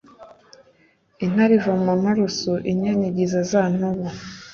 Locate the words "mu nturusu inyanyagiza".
1.83-3.39